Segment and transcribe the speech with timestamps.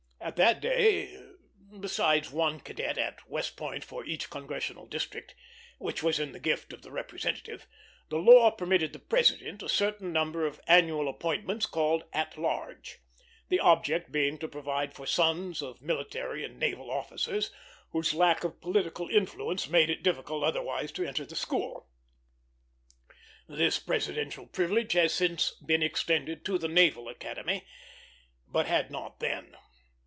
[0.23, 1.19] At that day,
[1.77, 5.33] besides one cadet at West Point for each congressional district,
[5.79, 7.67] which was in the gift of the representative,
[8.09, 12.99] the law permitted the President a certain number of annual appointments, called "At Large";
[13.49, 17.51] the object being to provide for sons of military and naval officers,
[17.89, 21.89] whose lack of political influence made it difficult otherwise to enter the school.
[23.49, 27.65] This presidential privilege has since been extended to the Naval Academy,
[28.47, 29.57] but had not then.